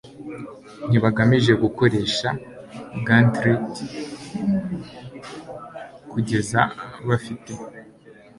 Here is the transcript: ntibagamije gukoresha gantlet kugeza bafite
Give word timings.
ntibagamije 0.87 1.51
gukoresha 1.63 2.27
gantlet 3.07 3.69
kugeza 6.11 6.61
bafite 7.07 7.51